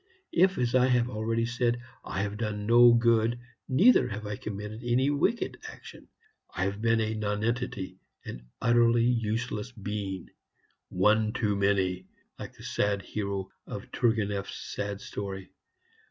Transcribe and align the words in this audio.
If, 0.31 0.57
as 0.57 0.73
I 0.73 0.87
have 0.87 1.11
already 1.11 1.45
said, 1.45 1.79
I 2.03 2.23
have 2.23 2.37
done 2.37 2.65
no 2.65 2.91
good, 2.91 3.39
neither 3.69 4.07
have 4.07 4.25
I 4.25 4.35
committed 4.35 4.81
any 4.83 5.11
wicked 5.11 5.59
action. 5.69 6.07
I 6.55 6.63
have 6.63 6.81
been 6.81 6.99
a 6.99 7.13
nonentity 7.13 7.99
an 8.25 8.47
utterly 8.59 9.05
useless 9.05 9.71
being; 9.71 10.31
'one 10.89 11.33
too 11.33 11.55
many,' 11.55 12.07
like 12.39 12.53
the 12.53 12.63
sad 12.63 13.03
hero 13.03 13.51
of 13.67 13.91
Tourgueneff's 13.91 14.57
sad 14.73 15.01
story. 15.01 15.51